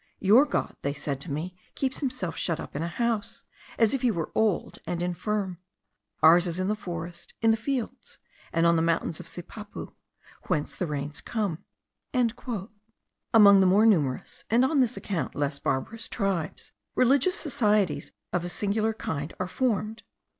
[0.19, 3.43] 'Your God,' said they to me, 'keeps himself shut up in a house,
[3.77, 5.59] as if he were old and infirm;
[6.23, 8.17] ours is in the forest, in the fields,
[8.51, 9.93] and on the mountains of Sipapu,
[10.47, 11.63] whence the rains come.'"
[12.15, 18.49] Among the more numerous, and on this account less barbarous tribes, religious societies of a
[18.49, 20.01] singular kind are formed.